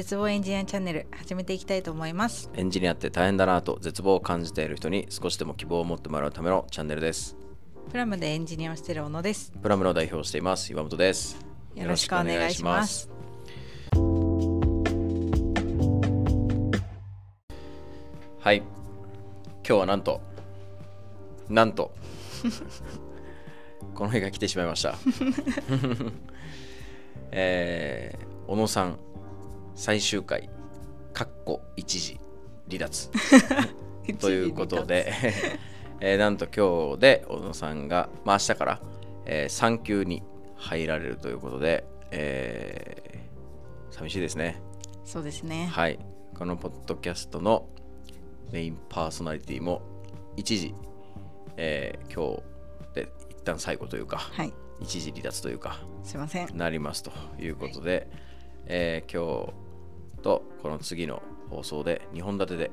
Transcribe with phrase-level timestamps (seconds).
[0.00, 2.50] 絶望エンジニアチャンネル始めていきたいと思います。
[2.54, 7.36] エンジニアって大変だなと絶望を感じている人に少しでも希望を持ってもらうためのチャンネルです。
[7.90, 9.52] プラムでエンジニアをしている小野です。
[9.60, 11.38] プラムの代表をしています岩本です。
[11.74, 13.10] よろしくお願いします。
[18.38, 18.56] はい。
[18.56, 18.66] 今
[19.62, 20.22] 日はなんと
[21.50, 21.92] なんと
[23.94, 24.94] この日が来てしまいました。
[27.32, 28.98] えー、小野さん
[29.74, 30.48] 最終回
[31.12, 32.20] かっこ一時
[32.68, 33.10] 離脱。
[34.18, 35.12] ということで、
[36.00, 38.80] えー、なんと今日で小野さんが、まあ、明日から、
[39.26, 40.22] えー、産休に
[40.56, 44.60] 入られるということで、えー、寂しいですね。
[45.04, 45.66] そうですね。
[45.66, 45.98] はい。
[46.36, 47.68] このポッドキャストの
[48.50, 49.82] メインパーソナリティも
[50.36, 50.74] 一時、
[51.56, 54.52] えー、今日で一旦最後というか、はい。
[54.80, 56.56] 一時離脱というかすいません。
[56.56, 58.08] なりますということで、
[58.72, 62.70] えー今日とこの次の放送で2本立てで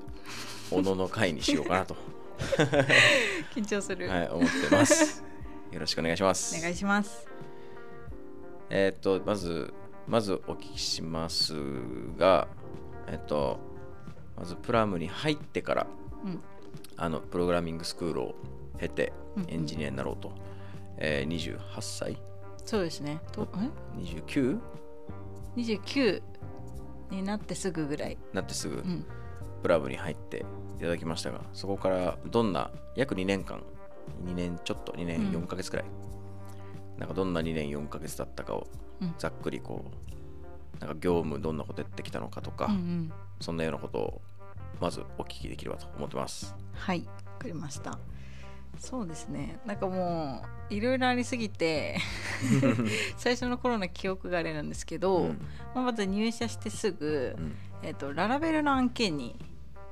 [0.70, 1.96] 小野の会にしようかなと、
[3.56, 5.24] 緊張する、はい、思ってます。
[5.72, 6.56] よろしくお願いします。
[6.60, 7.28] お願いします。
[8.70, 9.74] えっ、とまず
[10.08, 11.56] まずお聞きします
[12.16, 12.48] が
[13.08, 13.58] えっ、と
[14.38, 15.88] まずプラムに入ってから
[16.24, 16.40] うん。
[16.96, 18.36] あのプログラミングスクールを
[18.78, 19.50] 経てうんうん。
[19.50, 20.32] エンジニアになろうと、
[20.98, 22.18] えー28歳？
[22.64, 23.20] そうですね。
[23.32, 24.60] とえ？29?
[25.58, 26.22] 29
[27.10, 28.18] になってすぐぐらい。
[28.34, 28.76] なってすぐ。
[28.76, 29.06] うん。
[29.62, 30.46] プラムに入って
[30.78, 33.64] いただきましたがそこからどんな約2年間
[34.24, 35.44] 2年ちょっと2年うん。
[35.44, 35.86] 4ヶ月くらい、
[36.98, 38.68] なんかどんな2年4ヶ月だったかを
[39.02, 39.16] うん。
[39.18, 39.86] ざっくりこ
[40.78, 43.14] うなんか業務どんなことやってきたのかとか、うんうん。
[43.42, 44.22] そんなようなことを
[44.80, 46.56] まずお聞きできればと思ってます。
[46.74, 47.04] はい。
[47.06, 47.98] わかりました
[48.78, 49.60] そうですね。
[49.66, 51.98] なんかもういろいろありすぎて
[53.18, 55.42] 最初の頃の記憶があれなんですけど、うん。
[55.74, 57.56] まあ、まず入社してすぐ、うん。
[57.84, 59.36] えっとララベルの案件に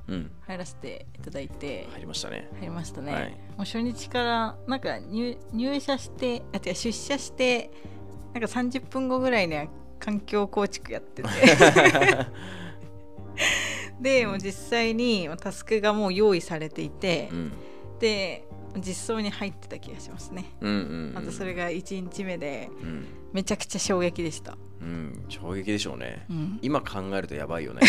[0.08, 2.48] うん、入らせていただいて入りましたね。
[2.54, 3.30] 入りましたね、はい。
[3.30, 7.70] もう初日からなんか入入社してあ違う出社して
[8.32, 9.66] なんか30分後ぐらいには
[9.98, 11.28] 環境構築やってて。
[14.00, 17.52] でもう実際にタスクがもう用意されていて、うん。
[17.98, 18.45] で
[18.80, 20.56] 実装に入ってた気がしますね。
[20.60, 26.26] うんうんうん、まずそれが1日目でうん、めちゃくちゃ衝撃でした、うん、衝撃でしょうね。
[26.30, 26.58] うん。
[26.62, 27.82] 今考えるとやばいよね。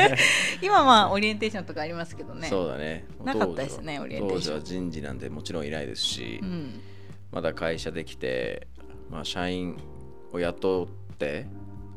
[0.62, 2.48] 今はオリエンテーションとかありますけどね。
[2.48, 3.06] そうだね。
[3.24, 4.04] なかったですね当時は。
[4.04, 4.58] オリエンテーション。
[4.58, 6.80] 当時は人事なんでもちろんいないですし、うん
[7.32, 8.66] まだ会社できて、
[9.10, 9.76] まあ、社員
[10.32, 11.46] を雇って、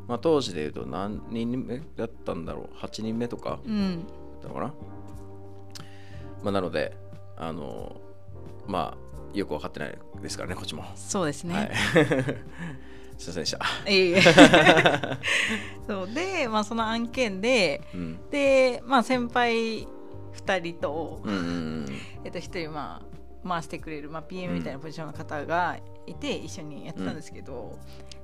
[0.08, 4.06] まあ、当時で言うと何人目だったんだろう ?8 人目とかうん。
[4.06, 4.66] だったのかな、
[6.44, 6.98] まあ、なので、
[7.38, 8.02] あの、
[8.70, 10.86] まあ、よく分かってないですからね、こっちも。
[10.96, 11.72] そうですね、はい。
[13.18, 13.58] すいませんでした。
[13.90, 14.22] いえいえ
[15.88, 18.30] そうで、まあ、その案件でうん。
[18.30, 19.88] で、まあ、先輩
[20.36, 22.02] 2人と,、うんうんうん。
[22.24, 23.02] えっと、1人、ま
[23.44, 27.80] あ、回してくれる、まあ、PM みたいなポジションの方がいて、一緒にやってたんですけど、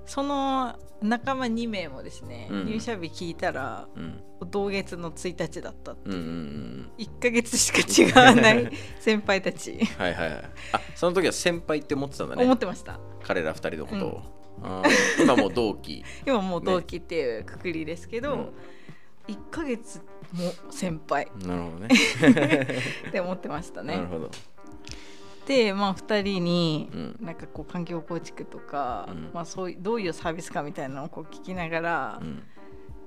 [0.05, 4.21] その仲間2名もですね、うん入社日聞いたらうん
[4.51, 6.91] 同月の1日だったってうんうんいうう、ん。
[6.97, 10.43] 1ヶ月しか違わない 先輩たちはいはいはい。
[10.73, 12.43] あその時は先輩って思ってたんだね。
[12.43, 14.21] 思ってました彼ら二人のことを。
[14.63, 16.03] あー今もう同期。
[16.25, 18.49] 今もう同期っていうくくりですけど、うん
[19.27, 20.01] 1ヶ月
[20.33, 21.87] も先輩なるほどね。
[23.09, 24.29] って思ってましたねなるほど。
[25.45, 27.17] でまあ2人にうん。
[27.21, 29.29] なんかこう環境構築とか、うん。
[29.33, 32.43] まあ、そういうどういうサービスかみたいなのをこう聞きながら、うん。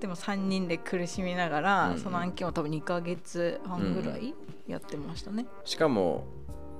[0.01, 4.33] でも3人で苦しみながら、うんその案件を多分2ヶ月半ぐらい
[4.69, 6.25] やってましたね、しかも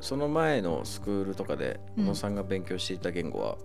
[0.01, 2.05] その前のスクールとかでうん。
[2.05, 3.59] 小野さんが勉強していた言語は、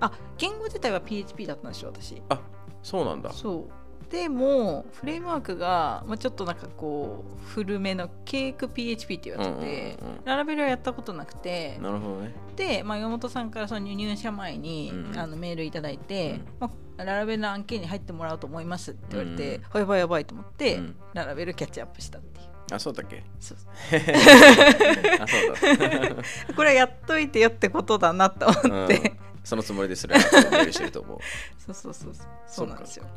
[0.00, 2.20] あ言語自体は PHP だったんですよ私。
[2.28, 2.40] あ
[2.82, 3.32] そうなんだ。
[3.32, 10.24] そうでもフレームワークが、まあ、ちょっとなんかこう古めのケーク PHP って言われてて、うんうんうんうん。
[10.24, 11.78] ララベルはやったことなくて。
[11.82, 12.32] なるほどね。
[12.56, 16.44] で、まあ、山本さんからその入社前に、うんあのメールいただいて、うん。
[16.60, 20.96] まあ、ララベルの案件に入ってもらおうと思いますって言われて、うんあやばいやばいと思って、うん。
[21.12, 22.46] ララベルキャッチアップしたっていう。
[22.72, 23.22] あそうだっけ？
[23.40, 23.58] そう
[25.20, 26.22] あそうだ。
[26.56, 29.18] これはやっといてよってことだなと思って、うん。
[29.44, 30.18] そのつもりでするう。
[31.60, 32.12] そうそうそう
[32.46, 32.68] そう。
[32.68, 33.04] なんですよ。
[33.04, 33.08] う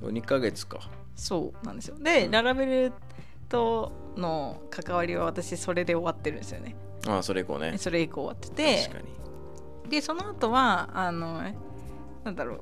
[0.00, 0.80] 2ヶ月か。
[1.14, 1.98] そうなんですよ。
[1.98, 2.30] で、うん。
[2.30, 2.92] ララベル
[3.48, 6.76] との関わりは私それで終わってるんですよね。
[7.06, 7.76] あそれ以降ね。
[7.78, 8.82] それ以降終わってて。
[8.82, 9.00] 確か
[9.84, 9.90] に。
[9.90, 11.54] でその後はあのえ
[12.24, 12.60] なんだろう。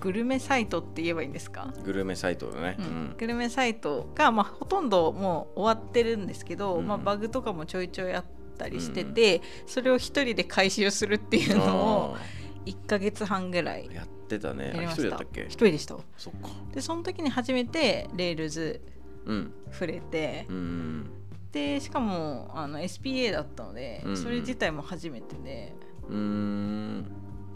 [0.00, 2.76] グルメサイトって言えばいいんですか、グルメサイトだね。
[2.78, 2.88] ううん。
[2.88, 8.24] んグルメサイトが、まあ、ほとんどもう終わってるんですけど、うんまあ、バグとかもちょいちょいあっ
[8.58, 12.20] たりしてて、それを一人で回収するっていうのをあ
[12.68, 14.72] 1ヶ月半ぐらいやってたね。
[14.76, 15.42] あ一人だったっけ？
[15.46, 15.96] 一人でした。
[16.16, 16.48] そっか。
[16.72, 18.80] でその時に初めて Rails
[19.26, 19.52] うん。
[19.70, 21.10] 触れて、うん。
[21.52, 24.16] でしかもあの SPA だったので、うんうん。
[24.16, 25.74] それ自体も初めてで。
[26.08, 27.06] うーん。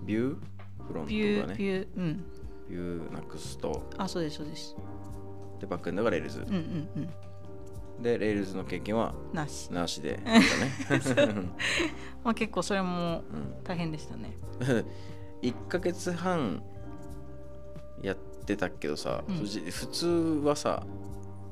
[0.04, 0.36] Vue？
[0.86, 2.24] フロント Vue、がね Vue うん。
[2.68, 3.88] Vue Nuxt と。
[3.98, 4.74] あそうですそうです。
[5.60, 6.40] でバックエンドが Rails。
[6.40, 7.10] うんうんうん
[8.00, 10.20] で Rails の経験はなし、なしで。
[10.24, 10.32] だ
[11.26, 11.34] ね
[12.24, 13.62] まあ、結構それもうん。
[13.64, 14.36] 大変でしたね。
[15.42, 16.62] 1ヶ月半
[18.00, 19.34] やってたけどさ、うん。
[19.36, 20.06] 普通
[20.44, 20.84] はさ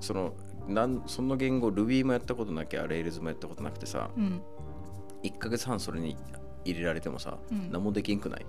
[0.01, 0.35] その
[0.69, 4.43] なんその言語 Ruby もやったことなきゃ Rails もやったことなくてさうん。
[5.23, 6.17] 1ヶ月半それに
[6.65, 7.71] 入れられてもさ、うん。
[7.71, 8.47] 何もできんくない、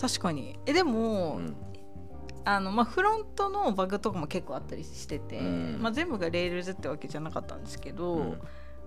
[0.00, 0.58] 確かに。
[0.66, 1.56] えでも、うん
[2.48, 5.78] あのまあ、フロントのバグとかも結構あったりしてて、うん。
[5.80, 8.30] まあ、全部が Rails ってわけじゃなかったんですけど、うん。
[8.30, 8.36] ま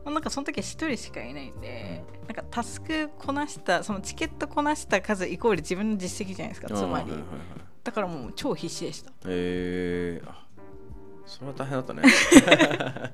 [0.05, 7.19] あ、なんかその時は1人しかいないんで、なんかタスクこなしたそのチケットこなした数イコール自分の実績じゃないですかつまり、はいはいはい
[7.83, 9.11] だからもう超必死でした。
[9.25, 10.45] えー、あ
[11.25, 12.03] それは大変だったね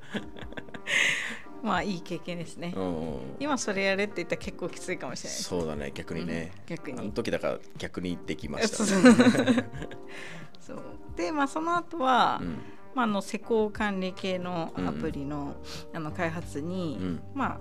[1.66, 5.40] まあいい経験ですね、うん今それやれって言ったら結構きついかもしれない。
[5.40, 7.00] そうだね逆にね、うん逆に。
[7.00, 8.84] あの時だから逆にできました。
[8.84, 9.66] ね
[10.62, 10.80] そう。
[11.18, 12.60] でまあその後は、うん。
[12.94, 15.56] まあ、あの施工管理系のアプリの,、
[15.94, 17.24] あの開発に、うん。
[17.34, 17.60] ま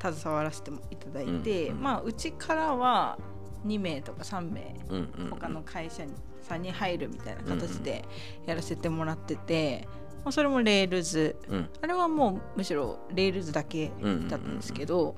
[0.00, 3.18] あ、携わらせていただいて、うんうんまあ、うちからは
[3.66, 5.30] 2名とか3名うんうんうん。
[5.30, 6.12] 他の会社に
[6.42, 8.04] さんに入るみたいな形で
[8.46, 9.88] やらせてもらってて、
[10.24, 11.36] まあ、それも Rails。
[11.48, 11.68] うん。
[11.80, 15.16] あれはもうむしろ Rails だけだったんですけど、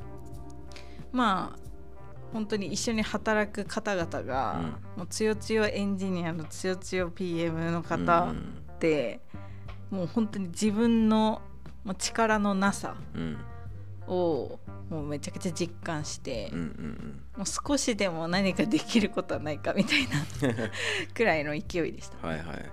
[1.12, 1.58] まあ
[2.32, 4.60] 本当に一緒に働く方々が、
[4.96, 9.20] もうつよつよエンジニアのつよつよ PM の方、うんって
[9.90, 11.40] もう本当に自分の
[11.99, 13.38] 力のなさうん。
[14.08, 14.58] を
[14.90, 17.22] もうめちゃくちゃ実感して、うんうん。
[17.37, 20.10] もう少しでも何かできることはないかみたいな
[21.14, 22.26] くらいの勢いでした。
[22.26, 22.70] はいはい。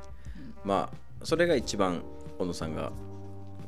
[0.64, 2.02] まあそれが一番
[2.40, 2.92] 小野さんが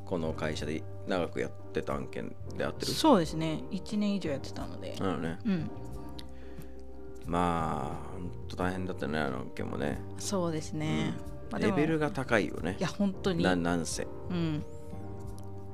[0.06, 2.92] この会社で長くやってた案件であってる？
[2.92, 3.64] そうですね。
[3.72, 5.40] 1年以上やってたので、なのね。
[5.46, 5.72] うん、
[7.26, 10.02] まあ本当大変だったねあの案件もね。
[10.18, 11.14] そうですね、
[11.52, 12.78] まあでもレベルが高いよね。
[12.80, 13.44] いや本当に。
[13.44, 14.08] ななんせ。
[14.30, 14.64] うん。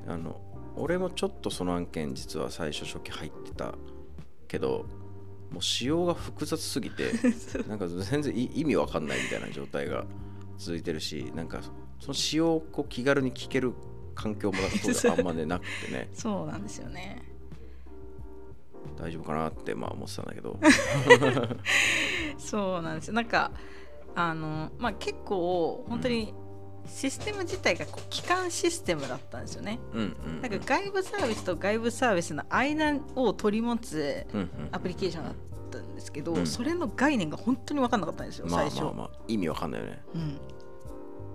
[0.06, 0.40] あの
[0.76, 3.74] 俺もちょっとその案件実は最初初期入ってた
[4.46, 4.86] けど
[5.50, 7.12] もう仕様が複雑すぎて
[7.68, 10.04] なんか全然い意味わかんないみたいな状態が
[10.56, 11.60] 続いてるしなんか
[12.00, 13.74] その仕様をこう気軽に聞ける
[14.14, 16.08] 環境もあんまね なくてね。
[16.12, 17.22] そうなんですよね。
[18.96, 20.58] 大丈夫かなってまあ思ってたんだけど。
[22.38, 23.14] そうなんですよ。
[23.14, 23.52] なんか
[24.14, 26.34] あのまあ結構本当に
[26.86, 29.78] システム自体がこう基幹システムだったんですよね。
[29.92, 30.42] うんうんうん。
[30.42, 35.34] なんか外部サービスと外部サービスの間を取り持つうんうんアプリケーションだっ
[35.70, 36.46] たんですけど、うん。
[36.46, 40.02] それの概念が本当に分かんなかったんですよ、まあ最初、まあまあ意味わかんないよね。
[40.14, 40.40] うん、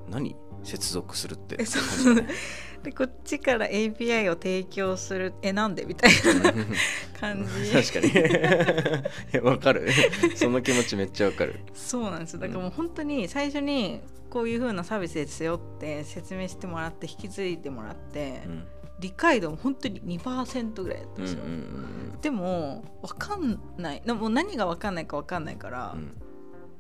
[0.10, 0.36] 何？
[0.64, 1.58] 接続するって。
[1.60, 1.80] えそ
[2.12, 2.16] う。
[2.84, 5.86] でこっちから API を提供するえなんで？
[5.86, 6.12] みたい
[6.42, 6.54] な
[7.20, 7.72] 感じ。
[7.72, 9.40] 確かに。
[9.42, 9.88] わかる。
[10.36, 11.60] その気持ちめっちゃわかる。
[11.74, 12.40] そうなんですよ。
[12.40, 18.68] だからもう本当に最初にこういう風なサービスですよって説明してもらって引き継いでもらって、うん。
[19.00, 24.02] 理解度も本当に2%ぐらいだったんですよ、うんうんうんでも分かんない。
[24.06, 26.18] でも何が分かんないか分かんないからうん。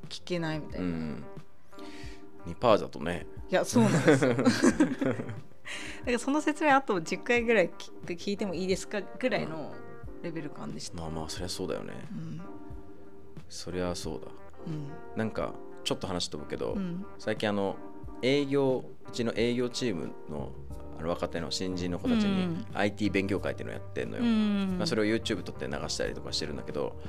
[0.09, 1.23] 聞けないみたいな、いうん。
[2.47, 4.33] 2パーだとねやそうなんですよ。
[4.33, 4.45] だか
[6.05, 7.69] らその説明あと10回ぐらい
[8.05, 9.73] 聞聞いてもいいですかぐらいの
[10.21, 11.93] レベル感でした、まあまあそりゃそうだよね。
[12.11, 12.41] うん。
[13.49, 14.27] そりゃそうだ。
[14.67, 14.89] うん。
[15.17, 17.05] なんかちょっと話飛ぶけど、うん。
[17.19, 17.75] 最近あの
[18.21, 20.51] 営業うちの営業チームの
[20.99, 22.65] あの若手の新人の子たちにうん。
[22.73, 24.75] IT 勉強会っていうのをやってんのよ、うん。
[24.77, 26.99] まあ、それを YouTube 撮って流したりとかしてるんだけど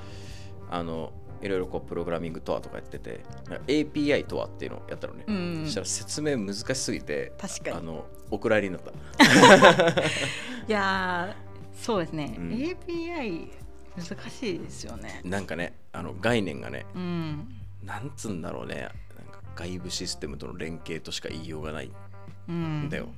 [0.70, 1.12] あの
[1.44, 3.20] いろいろこうプログラミングとはとかやってて
[3.66, 5.62] API とはっていうのをやったのね、うん。
[5.66, 7.76] そしたら説明難しすぎて確かに。
[7.76, 10.00] あのお蔵入りになった。
[10.66, 12.48] いやーそうですね、うん。
[12.50, 13.50] API
[13.96, 15.20] 難しいですよね。
[15.24, 17.48] なんかねあの概念がねうん。
[17.82, 18.88] なんつうんだろうね。
[19.16, 21.90] なんか外部システムとの連携としか言いようがない
[22.48, 23.08] うんんだよ、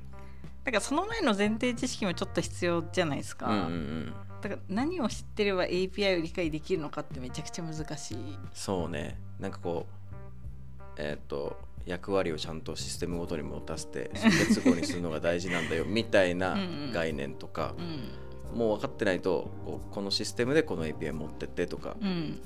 [0.63, 8.17] だからその前の前提知識もちょっと必要じゃないですか、うんうんうんだから何を知ってれば API を理解できるのかってめちゃくちゃ難しい。
[8.53, 9.19] そうね。
[9.39, 16.91] なんかこうえっ、と役割をちゃんとシステムごとに持たせて即結合にするのが大事なんだよ みたいなうんうん。
[16.93, 18.57] 概念とかうん。
[18.57, 19.49] もう分かってないと
[19.91, 22.39] このシステムでこの API 持ってってとかうん。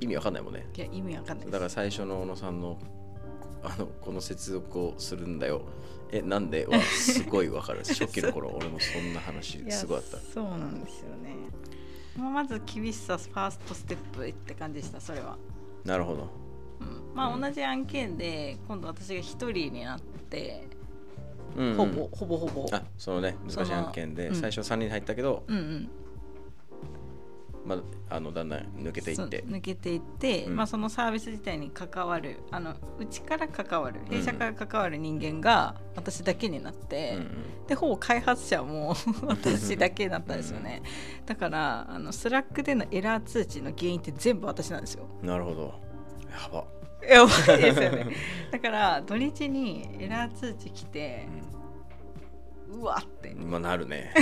[0.00, 0.66] 意味わかんないもんね。
[0.76, 2.78] いや意味わかんないだから最初の小野さんの
[3.62, 5.62] あのこの接続をするんだよ
[6.12, 6.66] えなんで？
[6.70, 7.80] はすごいわかる。
[7.80, 10.18] 初期の頃俺もそんな話すごいあった。
[10.18, 11.34] そうなんですよね。
[12.16, 15.38] まあまず厳しさファーストステップって感じでしたそれは、
[15.84, 16.28] なるほど。
[16.80, 20.68] うん、まあ同じ案件で今度私が一人になって
[21.56, 21.76] うんうん。
[21.76, 22.68] ほぼ、ほぼほぼ。
[22.70, 25.90] あそのね難しい案件で最初3人入ったけど、うんうん
[27.64, 29.44] まあ、あのだんだん抜けていって。
[29.46, 30.56] 抜けていって、うん。
[30.56, 37.66] まあ、そのサービス自体に関わるあのうちから関わる弊社から関わる人間が私だけになって、うんうん。
[37.68, 38.94] でほぼ開発者も
[39.26, 40.82] 私だけだったんですよね。
[41.24, 45.06] だからあの Slack でのエラー通知の原因って全部私なんですよ。
[45.22, 45.74] なるほど。
[46.30, 46.64] やば、
[47.06, 48.06] やばいですよね。
[48.50, 51.26] だから土日にエラー通知来て
[52.72, 53.30] うわって。
[53.30, 54.12] うん、まあなるね。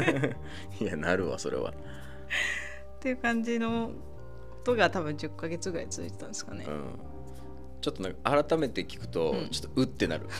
[0.80, 1.74] いやなるわそれは、
[3.00, 3.92] っていう感じの
[4.50, 6.66] ことが多分10ヶ月ぐらい続いてたんですかね。
[6.68, 6.84] う、ん、
[7.80, 9.48] ちょっとなんか改めて聞くと、うん。
[9.48, 10.26] ちょっとうってなる。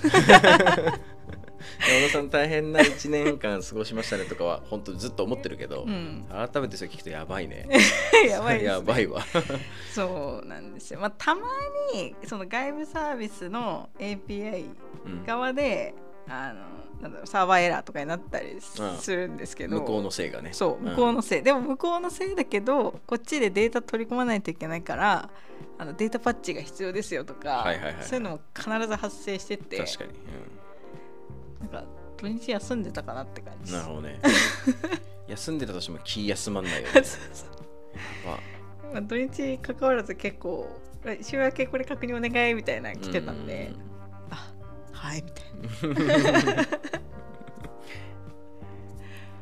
[1.81, 7.67] 山田さん大変な1年間過ごしましたねとかは本当ずっと思ってるけど、うん、改めてそれ聞くとやばいね。
[8.29, 9.23] やばいです、ね、やばいわ。
[9.95, 11.43] そうなんですよ、まあ、たま
[11.95, 14.67] にその外部サービスの API
[15.07, 15.25] うん。
[15.25, 15.95] 側で、
[16.29, 20.53] あのなんだろうサーバーエラーとかになったりするんですけど、向こうのせいがね。
[20.53, 25.31] そう向こうのせい、でも向こうのせいだけどこっちでデータ取り込まないといけないから
[25.79, 28.05] あのデータパッチが必要ですよとか、はいはいはいはい。
[28.05, 29.79] そういうのも必ず発生してて。
[29.79, 30.11] 確かに、
[31.61, 31.85] なんか
[32.19, 33.73] 土日休んでたかなって感うん、じ。
[33.73, 34.21] なるほどね。
[35.27, 36.93] 休んでたとしても気休まんないよね。
[36.93, 37.49] そうそう
[38.27, 38.39] まあ。
[38.93, 40.69] まあ、土日関わらず結構
[41.23, 43.90] 週明けこれ確認お願いみたいなの来てたんで、あ
[45.01, 46.63] はいみたいな。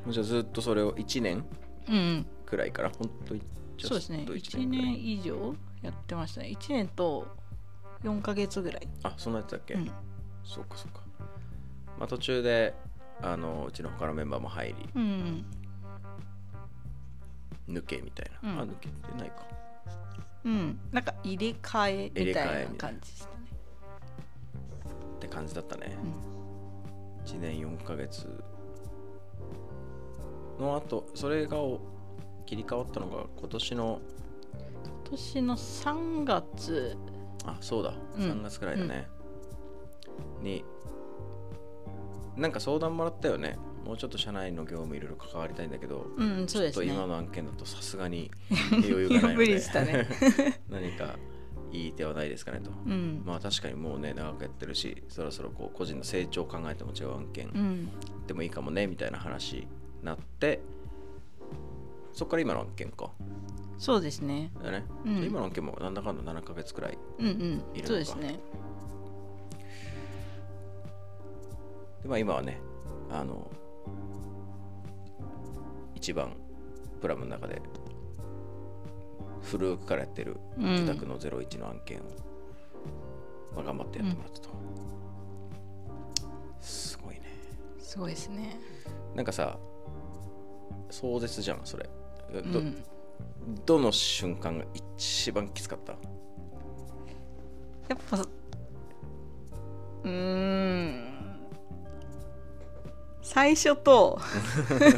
[0.06, 1.44] う んじゃあずっとそれを1年
[1.88, 1.94] うん。
[1.94, 3.42] うんくらいから本当に
[3.76, 4.24] そうですね。
[4.26, 6.48] 1 1年以上やってましたね。
[6.58, 7.26] 1年と
[8.02, 9.90] 4ヶ月ぐらい、あそんなやつだっけ、うん。
[10.44, 11.02] そうかそうか。
[11.98, 12.74] まあ途中で
[13.20, 15.44] あのうちの他のメンバーも入りうん
[17.68, 18.58] 抜けみたいな、うん。
[18.60, 19.46] あ抜けてないか。
[20.44, 23.32] うん、なんか入れ替えみたいな感じでしたね、
[25.18, 26.38] って感じだったね、うん
[27.28, 28.26] 1年4ヶ月
[30.58, 31.78] のあとそれがお
[32.46, 34.00] 切り替わったのが今年の？
[34.84, 36.96] 今年の3月。
[37.44, 38.30] あそうだ、うん。
[38.30, 39.08] 3月くらいだね、
[40.42, 40.64] に
[42.36, 43.58] なんか相談もらったよね。
[43.84, 46.86] もうちょっと社内の業務いろいろ関わりたいんだけど、うんそうですね。
[46.86, 48.30] ちょっと今の案件だとさすがに
[48.72, 50.08] 余裕がないの無理ででしたね。
[50.70, 51.18] 何か
[51.72, 57.88] いい手はないですかねと、うん、まあ確かにもうね長くやってるしそろそろこう個人の成長を考えても違う案件うん、
[58.26, 59.66] でもいいかもねみたいな話に
[60.02, 60.60] なって
[62.12, 63.12] そっから今の案件か。
[63.78, 64.50] そうですね。
[64.60, 65.22] だね、うん。
[65.22, 67.32] 今の案件もなんだかんだ7ヶ月くらいうんうん。
[67.32, 67.86] いるのか。
[67.86, 68.40] そうですね。
[72.02, 72.60] でまあ今はね
[73.08, 73.48] あの
[75.94, 76.36] 一番
[77.00, 77.62] プラムの中で
[79.50, 80.64] 古くからやってるうん。
[80.72, 82.02] 自宅の01の案件を、
[83.54, 84.48] まあ、頑張ってやってもらったと、
[86.60, 87.22] すごいね。
[87.78, 88.58] すごいですね。
[89.14, 89.58] なんかさ
[90.90, 91.88] 壮絶じゃんそれ。
[92.52, 92.82] ど,、うん。
[93.66, 95.92] どの瞬間が一番きつかった？
[95.92, 95.98] や
[97.96, 101.14] っぱうーん。
[103.22, 104.18] 最初と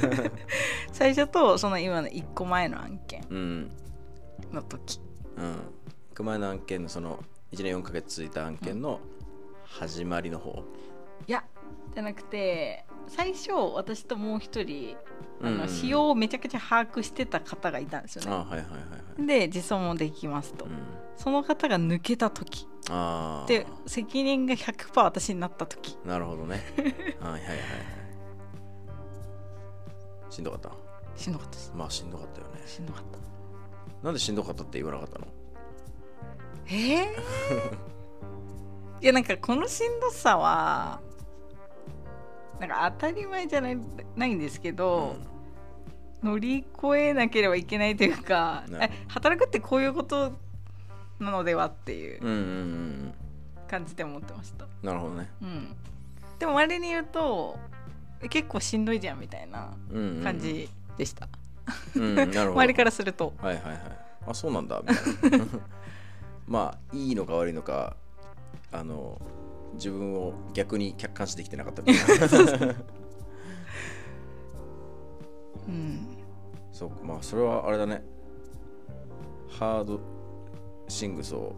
[0.92, 3.25] 最初とその今の1個前の案件。
[3.30, 3.71] うん
[4.52, 5.00] の時。
[5.37, 5.57] うん。
[6.14, 9.00] 熊谷の案件のその1年4ヶ月続いた案件の
[9.64, 10.64] 始まりの方、
[11.26, 11.45] いや
[11.95, 14.97] じゃなくて最初私ともう一人
[15.42, 18.30] あの仕様をめちゃくちゃ把握してた方がいたんですよね。
[18.33, 20.73] あはいはいはいはい、で実装もできますと、うん、
[21.16, 22.66] その方が抜けた時。
[22.90, 25.97] ああで責任が100%私になった時。
[26.04, 26.61] なるほどね。
[27.21, 27.38] はいはいはいはい。
[30.28, 30.71] しんどかった？
[31.16, 31.73] しんどかったです。
[31.75, 32.62] まあしんどかったよね。
[32.66, 33.19] しんどかった
[34.02, 35.26] なんでしんどかったって言わなかったの？
[36.66, 37.04] えー、
[39.02, 41.00] いやなんかこのしんどさは
[42.61, 43.78] なんか当たり前じゃない
[44.16, 45.16] ないんですけど、
[46.23, 48.64] 乗り越えなければいけないというか
[49.09, 50.33] 働くってこういうこと
[51.19, 53.14] なのではっていううんうんうんうん。
[53.69, 55.30] 感じで思ってました、なるほどね。
[55.42, 55.76] うん、
[56.38, 57.59] でも割に言うと
[58.23, 60.25] え結構しんどいじゃんみたいなうんうんうん。
[60.25, 61.39] 感じでした、うん
[61.94, 62.52] なるほど。
[62.52, 63.32] 周りからすると。
[63.38, 63.80] はいはいはい。
[64.28, 64.82] あそうなんだ。
[64.82, 65.46] みたいな。
[66.46, 67.96] まあいいのか悪いのか
[68.72, 69.20] あの
[69.74, 72.74] 自分を逆に客観視できてなかったみたいな。
[75.68, 76.06] うん。
[76.72, 78.02] そうまあそれはあれだね。
[79.48, 80.00] ハード
[80.88, 81.54] シングスを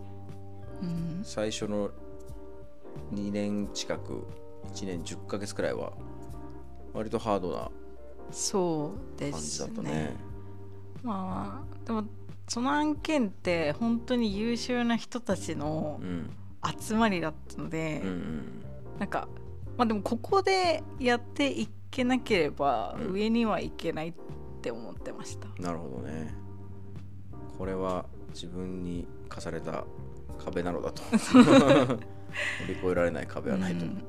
[0.83, 1.21] うん。
[1.23, 1.91] 最初の
[3.15, 4.27] 2年近く
[4.75, 5.93] 1年10ヶ月くらいは
[6.93, 7.71] 割とハードな
[8.31, 9.83] そうですね。
[9.83, 10.17] ね。
[11.03, 12.05] まあでも
[12.49, 16.31] その案件って本当に優秀な人たちのうん
[16.81, 18.63] 集まりだったので、うんうん。
[18.99, 19.29] なんか
[19.77, 23.13] まあでもここでやっていけなければうん。
[23.13, 24.15] 上にはいけないっ
[24.61, 26.35] て思ってました、なるほどね。
[27.59, 29.85] これは自分に課された
[30.45, 31.03] 壁なのだと。
[32.63, 34.03] 乗り越えられない壁はないと、うん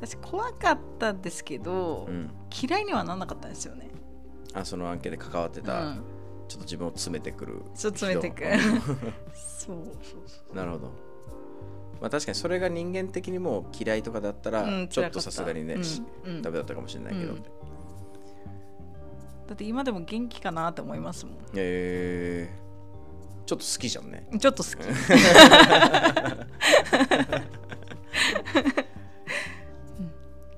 [0.00, 2.30] 私怖かったんですけど、うん。
[2.50, 3.90] 嫌いにはならなかったんですよね、
[4.54, 6.02] あその案件で関わってうた、ん、
[6.48, 8.58] ちょっと自分を詰めてくるちょっと詰めてくる。
[8.58, 8.80] 人
[9.36, 10.90] そうそうそなるほど。
[12.00, 15.82] まあ確かにそれが人間的にも嫌いとかだったら、うんちょっとさすがにね、うん
[16.36, 16.42] うん。
[16.42, 17.40] ダメだったかもしれないけど、だ
[19.52, 21.34] って今でも元気かなって思いますもん。
[21.54, 24.26] えー、ちょっと好きじゃんね。
[24.38, 24.76] ちょっと好き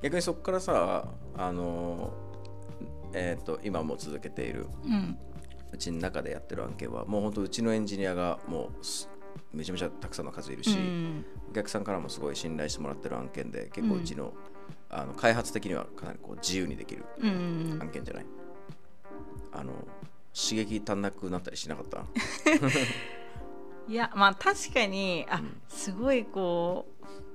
[0.03, 2.13] 逆にそこからさあの
[3.15, 5.17] えっ、と今も続けているうん。
[5.73, 9.09] うちの中でやってる案件はもう本当うちのエンジニアがもうす
[9.55, 11.25] めちゃめちゃたくさんの数いるし、うん。
[11.51, 14.35] お客さんからもすごい信頼してもらってる案件で結構うちの,、
[14.91, 17.79] あの開発的にはかなりこう自由にできるうん。
[17.81, 18.27] 案件じゃない？
[19.53, 19.73] あの
[20.35, 22.05] 刺激足んなくなったりしなかった？
[23.89, 25.61] いやまあ確かにあ、うん。
[25.69, 26.87] すごいこ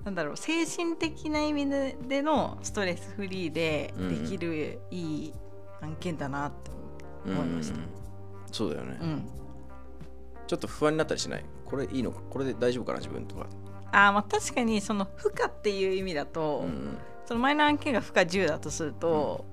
[0.01, 5.33] うなんだろう精神的な意味ででのストレスフリーでできるいい
[5.81, 6.71] 案件だなって
[7.25, 7.75] 思いました。
[7.75, 7.87] うん
[8.49, 9.29] そうだよね、うん、
[10.47, 11.43] ちょっと不安になったりしない？
[11.65, 12.21] これいいのか？
[12.29, 13.47] これで大丈夫かな自分とか、
[13.91, 19.45] あまあ確かにその負荷っていう意味だと、うんその前の案件が負荷10だとすると、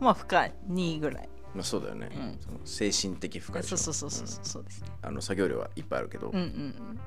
[0.00, 0.50] まあ負荷
[0.98, 2.38] 2ぐらいまあ、そうだよね、うん。
[2.40, 4.26] その精神的負荷そうそうそうそう。
[4.42, 4.88] そうですね。
[5.02, 7.00] うんあの作業量はいっぱいあるけど、うんうんうん。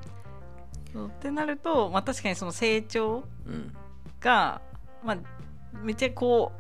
[0.91, 3.71] そうってなると、まあ、確かにその成長うん。
[4.19, 4.61] が、
[5.03, 5.17] まあ、
[5.83, 6.51] めっちゃこ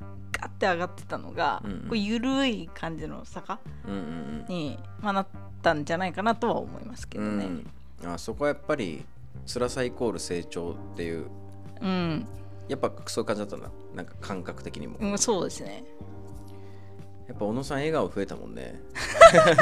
[0.00, 0.04] う
[0.38, 1.78] ガッて上がってたのが、うんうん。
[1.80, 3.58] こう緩い感じの坂
[4.48, 5.26] に、まあ、なっ
[5.62, 7.62] たんじゃないかなとは思いますけうんどね。
[8.04, 8.12] うん。
[8.12, 9.04] あそこはやっぱり
[9.46, 11.26] 辛さイコール成長っていう。
[11.80, 12.26] うん、
[12.68, 13.68] やっぱそういう感じだったんだ。
[13.94, 15.82] なんか感覚的にも、うん、そうですね。
[17.28, 18.80] やっぱ小野さん笑顔増えたもんね。
[18.92, 19.58] 確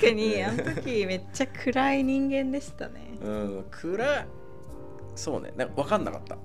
[0.00, 3.14] かにあの時めっちゃ暗い人間でしたね。
[3.22, 4.26] うん暗い。
[5.14, 5.52] そうね。
[5.56, 6.36] なんか分かんなかった。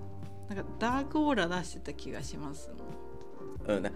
[0.53, 2.69] なんかダークオーラ出してた気がします
[3.67, 3.77] もん。
[3.77, 3.91] うんな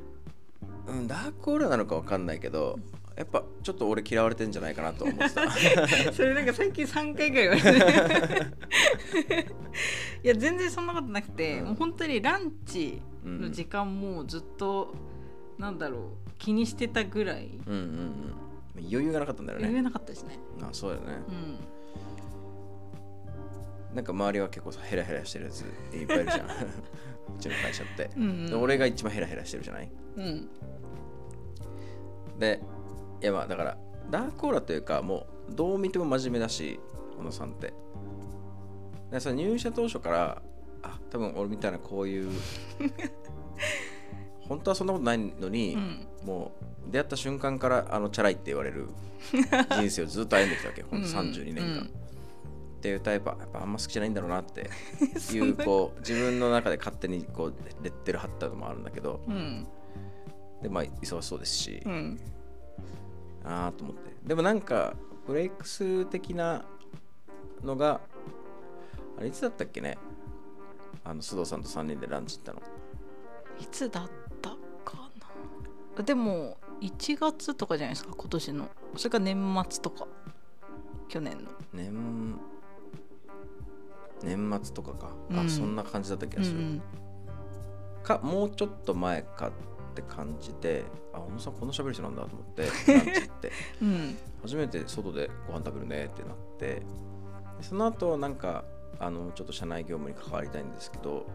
[0.87, 2.77] うん、ダークオーラなのか分かんないけど
[3.15, 5.49] やっぱちょっと俺嫌われてんじゃないかなと思ってた。
[6.11, 8.47] それなんか最近3回ぐらい言われて
[10.23, 11.65] いや全然そんなことなくて、うん。
[11.67, 14.93] もう本当にランチの時間もずっと、
[15.57, 16.01] なんだろう
[16.39, 17.49] 気にしてたぐらい。
[17.67, 17.83] うんうんう
[18.81, 18.87] ん。
[18.89, 19.67] 余裕がなかったんだよね。
[19.69, 20.39] 言えなかったですね。
[20.61, 21.23] あそうだよね。
[23.91, 23.95] うん。
[23.95, 25.61] なんか周りは結構さヘラヘラしてるやつ
[25.95, 26.47] いっぱいいるじゃん。
[27.37, 28.45] うちの会社って、うんうん。
[28.47, 29.91] で俺が一番ヘラヘラしてるじゃない？
[30.17, 30.49] うん。
[32.39, 32.61] で
[33.21, 33.77] いやまあだから
[34.09, 36.79] ダークオーラというかもうどう見ても真面目だし
[37.17, 37.73] 小野さんって。
[39.11, 40.41] でさ入社当初から
[40.81, 42.31] あ多分俺みたいなこういう
[44.53, 46.07] 本当はそんなことないのに、うん。
[46.25, 46.51] も
[46.87, 48.87] う出会った瞬間からあのチャラいって言われる
[49.71, 51.01] 人生をずっと歩んできたわけほん。
[51.01, 51.85] と32年間、うん。
[51.85, 51.89] っ
[52.81, 54.69] ていうタイプはやっぱあんま好きじゃないんだろうなって
[55.33, 59.65] いうこう自分の中で勝手にこうレッテル貼ったのもあるんだけどうん。
[60.61, 62.19] でまあ忙しそうですし、うん。
[63.43, 64.13] ああと思って。
[64.23, 64.93] でもなんか
[65.25, 66.63] ブレイクスルー的な
[67.63, 68.01] のが
[69.17, 69.97] あれいつだったっけね？
[71.05, 72.61] あの須藤さんと3人でランチ行ったの。
[73.59, 74.09] いつだっ
[76.01, 78.69] でも1月とかじゃないですか今年の。
[78.95, 80.07] それから年末とか。
[81.07, 81.51] 去年の。
[81.71, 82.39] 年
[84.23, 85.39] 年末とかか、うん。
[85.39, 86.81] あそんな感じだった気がする、うん
[88.03, 89.51] かもうちょっと前かっ
[89.95, 93.51] て感じであ小野さんこの喋る人なんだと思って ランチ行って。
[93.81, 94.17] うん。
[94.41, 96.83] 初めて外でご飯食べるねってなってで
[97.61, 98.65] その後なんか
[98.99, 101.25] あのちょっと社内業務に関わりたいんですけど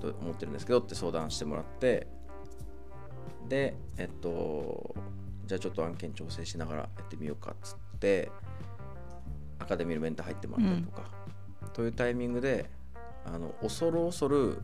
[0.00, 2.08] と思ってるんですけどって相談してもらって
[3.50, 4.94] でえっと
[5.46, 8.30] じゃあちょっと案件調整しながらやってみようかっつって
[9.58, 11.02] アカデミーのメンター入ってもらったりとか、
[11.74, 12.70] というタイミングで
[13.26, 14.62] あの恐る恐る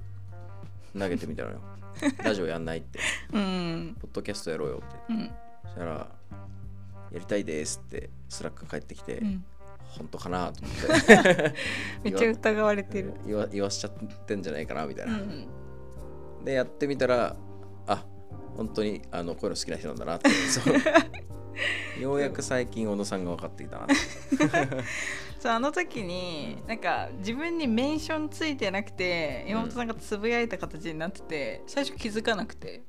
[0.99, 1.61] 投げてみたのよ。
[2.23, 3.01] ラジオやんないって。
[3.33, 3.97] うん。
[4.01, 5.13] ポッドキャストやろうよって。
[5.13, 5.31] うん。
[5.65, 5.91] そしたら
[7.13, 9.45] 「やりたいです」って Slack が返ってきて、うん。
[9.99, 11.55] 本当かなと思って。
[12.05, 13.15] めっちゃ疑われてる。
[13.27, 13.93] 言わ言わしちゃっ
[14.27, 15.49] てんじゃないかなみたいうな、ん。
[16.45, 17.37] でやってみたら
[17.87, 18.07] あ
[18.57, 20.31] 本当にあのこういうの好きな人なんだなって。
[22.01, 23.95] ようやく最近小野さんが分かってきたなって。
[25.41, 32.83] そうあの時になんか自分にメンションついてなくて山本さんがつぶやいた形になってて最初気づかなくて。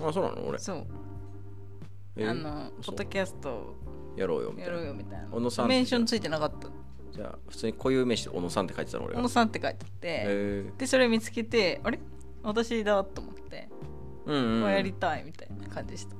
[0.00, 0.58] あそうなの俺。
[0.58, 0.86] そう。
[2.16, 3.76] えーあのポッドキャスト
[4.16, 4.76] やろうよみたやいな。
[4.78, 5.28] ろうよみたいな。
[5.30, 6.68] 小野さんメンションついてなかった。
[7.12, 11.98] じゃあ普通に固有名詞で小野さんって書いてたの俺は小野さんって書いてて、へでそれ見つけてあれ
[12.42, 13.77] 私だと思って、ー
[14.28, 16.14] うんうやりたいみたいな感じでした。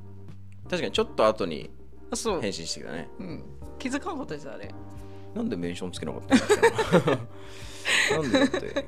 [0.64, 1.70] 確かにちょっと後に
[2.10, 3.08] あそう、返信してきたね。
[3.18, 3.44] うん、
[3.78, 4.74] 気づかなかったですあれ。
[5.34, 6.46] なんでメンションつけなかったんだ
[7.06, 7.12] ろ
[8.20, 8.22] う。
[8.22, 8.86] なんでだって。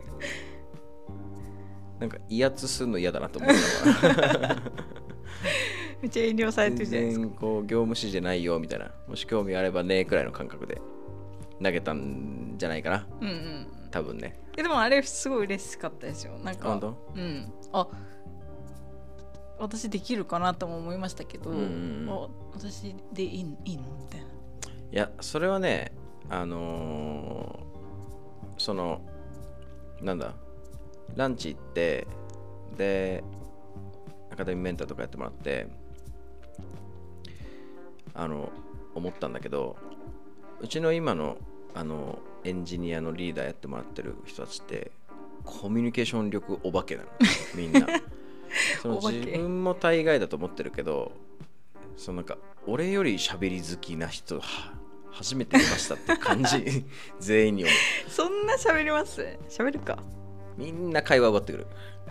[2.01, 3.55] なんか威圧するの嫌だなと思っ
[4.01, 4.57] たから
[6.01, 7.25] めっちゃ遠慮されてるじゃないですか。
[7.25, 8.91] 全然こう業務指示じゃないよみたいな。
[9.07, 10.81] もし興味あればねくらいの感覚で。
[11.63, 13.07] 投げたんじゃないかな。
[13.21, 14.41] うんうん多分ね。
[14.57, 16.39] えでもあれすごい嬉しかったですよ。
[16.39, 16.75] なんか。
[17.15, 17.53] うん。
[17.73, 17.87] あ
[19.61, 22.09] 私できるかなとも思いましたけど、うん
[22.53, 23.83] 私でいいいいの？
[23.99, 24.27] みたいな。
[24.27, 24.31] い
[24.93, 25.93] やそれはね
[26.29, 27.71] あのー
[28.61, 29.01] その
[30.03, 30.35] なんだ
[31.17, 32.07] ランチ行って
[32.77, 33.25] で
[34.31, 35.67] アカデミーメンターとかやってもらって
[38.15, 38.51] あの
[38.95, 39.77] 思ったんだけど
[40.61, 41.39] うちの今の
[41.75, 44.91] あのエンジニアのリーダーやってもらってる人たちって
[45.45, 47.09] コミュニケーション力お化けなの
[47.55, 47.81] みんな
[48.83, 51.13] その自分も大概だと思ってるけど
[51.97, 52.37] そのなんか
[52.67, 54.43] 俺より喋り好きな人は
[55.13, 56.85] 初めて見ましたって感じ。
[57.19, 58.11] 全員に思う。
[58.11, 59.23] そんな喋ります？
[59.49, 59.99] 喋るか。
[60.57, 61.67] みんな会話奪ってくる。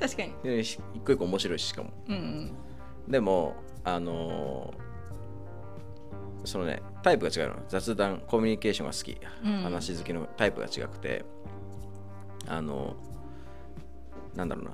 [0.00, 0.32] 確かに。
[0.42, 1.90] で一個一個面白いししかも。
[2.08, 3.10] うんうん。
[3.10, 4.90] でもあのー
[6.46, 7.62] そのねタイプが違うの。
[7.68, 9.62] 雑談コミュニケーションが好き、うん。
[9.62, 11.24] 話好きのタイプが違くて。
[12.48, 12.96] あの
[14.34, 14.70] なんだろうな。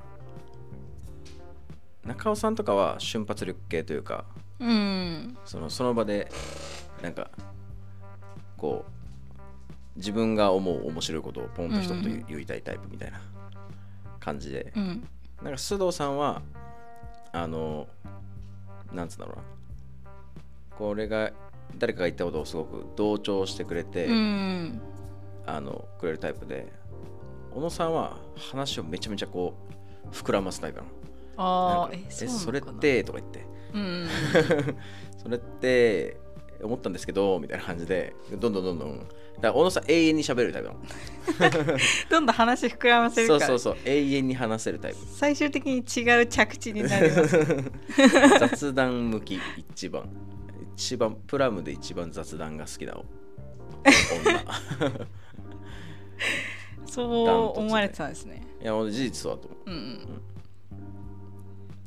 [2.15, 4.25] 中尾さんとかは瞬発力系というか
[4.61, 5.37] うん。
[5.45, 6.31] そのその場で
[7.03, 7.31] なんか
[8.57, 13.21] こう自分が思う面白いことをポンと一言言,、いたいタイプみたいな
[14.21, 15.09] 感じで、うん。
[15.43, 16.43] なんか須藤さんは
[17.33, 17.89] あの
[18.93, 19.43] なんつうんだろうな。
[20.77, 21.33] これが
[21.79, 24.81] 誰かが言ったことをすごく同調してくれて、うん。
[25.47, 26.73] あのくれるタイプで
[27.57, 29.55] 小野さんは話をめちゃめちゃこ
[30.05, 30.91] う膨らますタイプなの。
[31.39, 33.03] ああええそれって？
[33.03, 33.47] とか言って。
[33.73, 34.09] うん。
[35.17, 36.19] それって
[36.63, 37.39] 思ったんですけど？
[37.41, 38.15] みたいな感じで。
[38.39, 38.99] どんどんどんどん。
[38.99, 39.09] だか
[39.41, 41.79] ら小野さん永遠に喋るタイプなの。
[42.11, 43.41] どんどん話膨らませるから。
[43.41, 43.83] そうそうそう。
[43.87, 44.99] 永遠に話せるタイプ。
[45.15, 47.39] 最終的に違う着地になります。
[48.39, 50.11] 雑談向き一番。
[50.77, 54.45] 一番プラムで一番雑談が好きな女
[56.97, 58.43] そう思われてたんですね。
[58.63, 59.71] いや俺事実そうだと思う。
[59.71, 59.99] うんうん。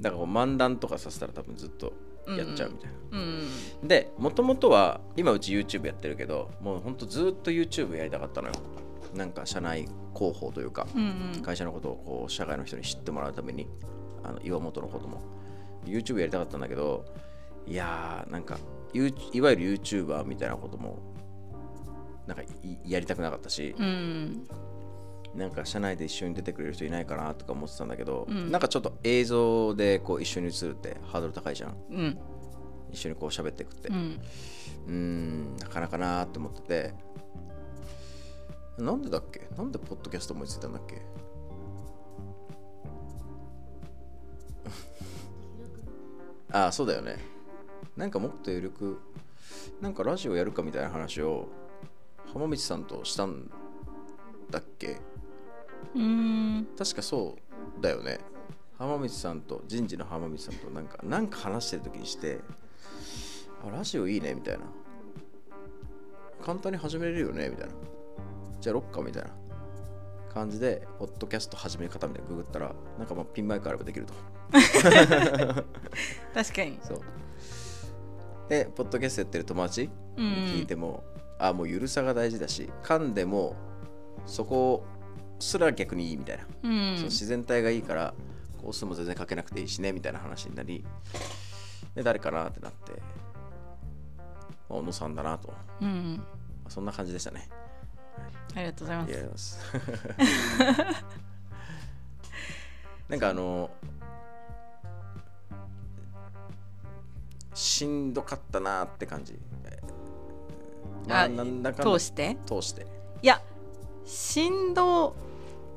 [0.02, 1.93] だからこう漫談とかさせたら多分ずっと
[2.28, 3.48] やっちゃうみたいな、うん
[3.88, 8.54] でもともとは今うち YouTube やってるけどもうほんとずっと YouTube やりたかったのよ。
[9.15, 11.41] なんか社内広報というか、うんうん。
[11.41, 13.67] 会社のことをこう社外の人に知ってもらうために
[14.24, 15.22] あの岩本のことも。
[15.86, 17.06] YouTube やりたかったんだけど
[17.65, 18.60] いやーなんか
[18.93, 21.00] ゆいわゆる YouTuber みたいなことも
[22.28, 22.48] なんかい
[22.86, 24.43] やりたくなかったし、うん
[25.35, 28.51] なんか社内で一緒に出てくれる人いないかなとか思ってたんだけど、うん。
[28.51, 31.77] なんかちょっと映像でこう一緒に映るってハードル高いじゃん。
[31.91, 32.17] うん。
[32.91, 33.89] 一緒にこう喋っていくって。
[33.89, 35.55] うん。
[35.57, 36.93] なかなかなーって思ってて。
[38.79, 39.47] なんでだっけ？
[39.57, 41.01] なんでポッドキャスト思いついたんだっけ？
[46.51, 47.17] ああそうだよね。
[47.95, 48.99] なんかもっと有力
[49.81, 51.49] なんかラジオやるかみたいな話を
[52.33, 53.51] 浜道さんとしたん
[54.49, 54.97] だっけ？
[55.95, 56.67] うん。
[56.78, 57.38] 確かそ
[57.78, 58.19] うだよね。
[58.78, 62.39] 浜道さんと人事の浜道さんとなんかなんか話してる時にして
[63.65, 64.65] あラジオいいねみたいな。
[66.41, 67.73] 簡単に始めれるよねみたいな。
[68.62, 69.30] じゃあロッカーみたいな。
[70.30, 74.13] 感じでポッドキャスト始め方みたいなググったらなんかまあピンマイクあればできると。
[76.34, 76.80] 確かに。
[76.82, 77.02] そう。
[78.47, 80.25] でポッドキャストやってる友達うん。
[80.25, 81.04] 聞いても、
[81.39, 83.56] あもうゆるさが大事だし噛んでも
[84.25, 84.84] そこ
[85.39, 86.45] すら逆にいいみたいな。
[86.63, 86.97] うん。
[86.97, 88.13] そう自然体がいいから
[88.62, 90.86] コースも全然かけなくていいしねみたいな話になり
[91.95, 92.91] で誰かなってなって、
[94.69, 96.21] まあ小野さんだなと、まうん。
[96.65, 97.49] あそんな感じでしたね。
[98.56, 99.60] ありがとうございます。
[103.08, 103.71] なんかあの
[107.54, 109.39] しんどかったなって感じ。
[111.08, 112.38] まああなんだか通して？
[112.45, 112.86] 通して。
[113.21, 113.41] いや
[114.06, 115.15] 振動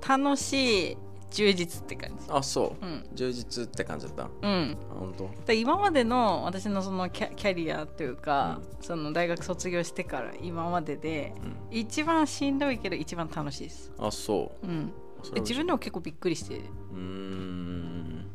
[0.07, 0.97] 楽しい
[1.31, 2.27] 充実って感じ。
[2.29, 3.07] あそう、うん。
[3.15, 4.25] 充実って感じだった。
[4.25, 4.77] あうん。
[4.91, 5.31] 本当。
[5.47, 11.35] で今までの私のそのキャキャリアというか、その大学卒業してから今までで、
[11.71, 11.79] うん。
[11.79, 14.67] 一番しんどいけど一番楽しいです、あそう。
[14.67, 14.93] うん、
[15.33, 16.59] で自分でも結構びっくりして。
[16.59, 18.27] うーん。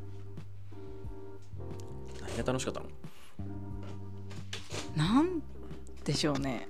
[2.37, 2.85] や楽しかったの？
[4.95, 5.41] なん
[6.03, 6.67] でしょうね、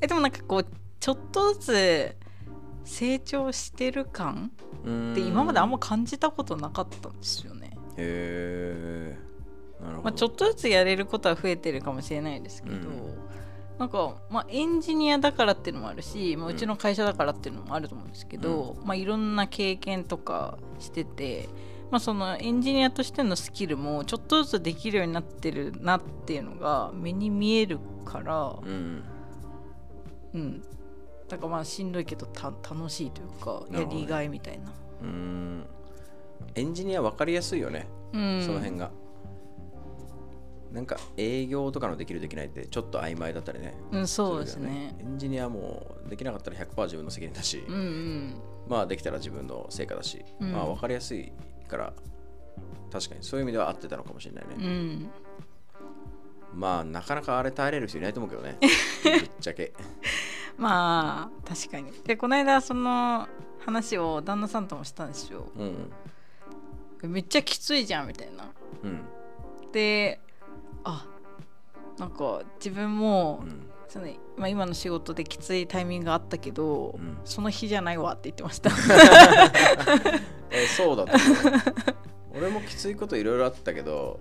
[0.00, 0.66] えでもなんかこう
[0.98, 2.16] ちょっとずつ
[2.84, 7.70] 成長してる感って今まであんま感じたことなかったんですよね。
[7.96, 9.18] へえ
[9.80, 12.82] なるほど、まあ、ちょっとずつやれることは増えてるかもしれないですけど、うん。
[13.78, 21.48] なんか、まあ、エンジニアだからっていうのもあるし、まあ、うちの会社だからっていうのもあると思うんですけど、まあ、いろんな経験とかしてて、
[21.90, 29.04] まあ、そのエンジニアとしてのスキルもちょっとずつできるようになってるなっていうのが目に見えるから、うん。
[30.34, 30.62] うん、
[31.28, 34.72] だからまあしんどいけどた楽しいというかやりがいみたいな。
[35.02, 35.66] うん。
[36.54, 38.90] エンジニア分かりやすいよね、うん、その辺が。
[40.72, 43.74] なんか営業とかのできるできないってちょっと曖昧だったりね。
[43.90, 44.96] うん、そうでするよね。
[44.98, 48.34] エンジニアもできなかったら100%自分の責任だし、うんうん。
[48.68, 50.52] まあできたら自分の成果だし、うん。
[50.52, 51.32] まあ分かりやすい
[51.68, 51.92] から
[52.92, 55.10] 確かにそういう意味では合ってたのかもしれないね、うん
[56.54, 58.58] まあなかなかあれ耐えれる人いないと思うけどね。
[59.02, 59.72] ぶっちゃけ。
[60.56, 61.92] まあ確かに。
[62.04, 63.28] でこの間その
[63.64, 65.46] 話を旦那さんともしたんですよ。
[65.56, 65.92] うん
[67.02, 68.52] めっちゃきついじゃんみたいな。
[68.84, 69.00] うん。
[69.72, 70.20] で
[70.84, 71.06] あ
[71.98, 73.68] なんか自分も、うん。
[73.88, 74.06] その
[74.38, 77.18] まあ、今の仕事できついタイミングがあったけど、うん。
[77.24, 78.70] その日じゃないわって言ってました。
[80.50, 81.12] えそうだった
[82.34, 84.20] 俺もきついこといろいろあったけど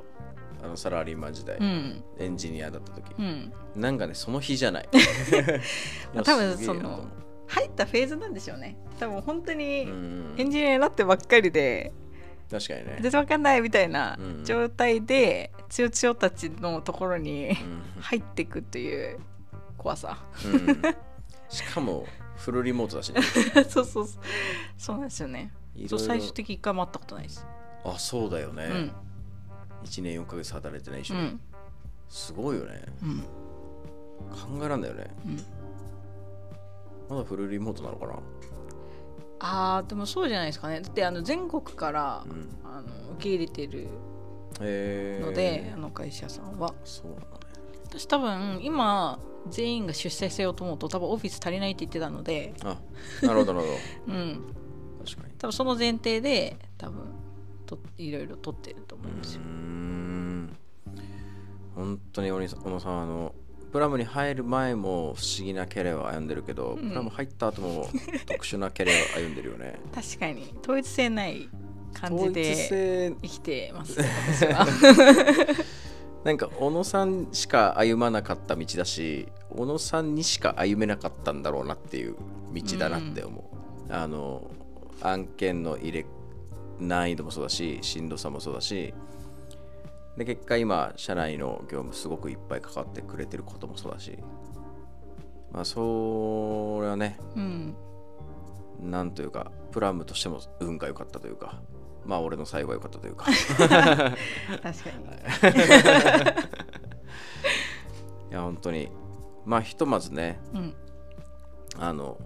[0.64, 2.04] あのサラリーマン時代、うん。
[2.20, 3.54] エンジニアだった時、うん。
[3.76, 4.90] なんかねその日じゃない。
[6.14, 7.08] まあ多分いやすげえなと思う。
[7.48, 8.78] 入ったフェーズなんでしょうね。
[9.00, 11.92] 多分本当にうんエンジニアになってばっかりで、
[12.50, 13.00] 確かにね。
[13.02, 19.20] 全然わかんないみたいなうん状態でつよつよたちのところにうん入っていくという
[19.78, 20.18] 怖さ。
[20.46, 20.82] うん。
[21.50, 22.06] しかも
[22.38, 23.22] フルリモートだしね。
[23.68, 24.24] そうそうそう。
[24.78, 25.52] そうなんですよね。
[25.76, 26.00] そういろ。
[26.00, 27.46] 最終的に一回も会ったことないです、
[27.86, 28.92] あそうだよね、うん
[29.84, 31.40] 1年4ヶ月働いてない一緒に、うん。
[32.10, 32.82] すごいよね。
[33.04, 33.20] うん。
[34.60, 35.08] 考えらんだよね。
[35.26, 35.44] うん。
[37.10, 38.14] まだフルリモートなのかな？
[39.40, 40.82] あーでもそうじゃないですかね。
[40.82, 42.50] だってあの全国から、うん。
[42.64, 43.88] あの受け入れてる
[44.60, 46.74] ので、あの会社さんは。
[46.84, 47.30] そうなんだね。
[47.86, 52.54] 私多分今全員が出社せようと思うと多分オフィス足りないって言ってたので。
[52.64, 52.78] あ
[53.24, 53.74] なるほどなるほ
[54.08, 54.42] うん。
[55.00, 55.34] ど確かに。
[55.38, 57.02] 多分その前提で多分
[57.78, 59.42] といろいろ取ってると思いますよ。
[59.42, 60.58] うーん。
[61.76, 63.34] 本当におに小野さんあの
[63.72, 66.90] プラムに入る前も不思議なキャリアを歩んでるけど、うん。
[66.90, 67.90] プラム入った後も
[68.26, 69.80] 特殊なキャリアを歩んでるよね。
[69.96, 70.54] 確かに。
[70.62, 71.50] 統一性ない
[71.94, 73.98] 感じで性生きてます
[74.36, 74.68] 私は。
[76.24, 82.16] なんか小野さんしか歩まなかった道だし小野さんにしか歩めなかったんだろうなっていう
[82.54, 83.40] 道だなって思
[83.90, 84.52] う、あの
[85.02, 86.06] 案件の入れ
[86.82, 88.94] 難易度もそうだししんどさもそうだし
[90.18, 94.18] で結果今社内の業務すごくいっぱい関わってくれてることもそうだし
[95.52, 97.76] まあそれはねうん。
[98.80, 101.62] なんというかプラムとしても運が良かったというか
[102.04, 103.26] まあ俺の最後が良かったというか。
[103.30, 104.16] 確か
[104.64, 104.74] に。
[108.32, 108.90] いや本当に。
[109.46, 110.74] まあひとまずねうん。
[111.78, 112.18] あの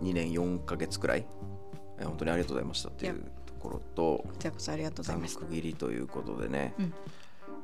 [0.00, 1.55] 2年4ヶ月くらいえ
[2.04, 5.40] 本当にありがとうございましたっていうところとこちらこそありがとうございました。
[5.40, 6.94] 区切りということでね、うん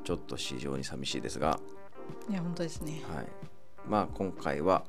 [0.05, 1.61] ちょっと非常に寂しいですが、
[2.29, 3.03] いや本当ですね。
[3.09, 3.27] はい、
[3.89, 4.85] まあ今回は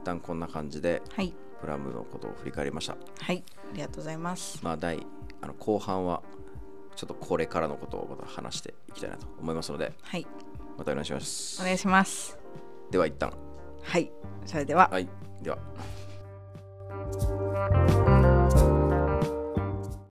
[0.00, 1.34] 一旦こんな感じではい。
[1.60, 2.96] プラムのことを振り返りました。
[3.20, 3.44] はい。
[3.72, 4.60] ありがとうございます。
[4.62, 5.04] まあ第
[5.42, 6.22] あの後半は
[6.96, 10.26] ちょっとこれからのことをまた話していきたいなと思いますのではい。
[10.76, 11.60] またお願いします。
[11.60, 12.38] お願いします。
[12.90, 13.32] では一旦。
[13.82, 14.10] はい。
[14.46, 14.88] それでは。
[14.90, 15.08] はい。
[15.42, 15.58] では